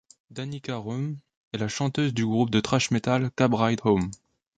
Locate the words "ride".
3.53-3.81